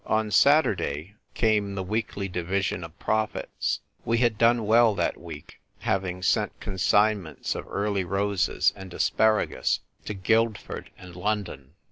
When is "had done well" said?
4.17-4.95